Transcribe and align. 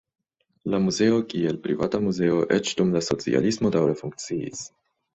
La 0.75 0.79
muzeo, 0.85 1.19
kiel 1.33 1.59
privata 1.67 2.01
muzeo, 2.07 2.41
eĉ 2.59 2.75
dum 2.83 2.97
la 2.99 3.05
socialismo 3.13 3.75
daŭre 3.81 3.99
funkciis. 4.05 4.69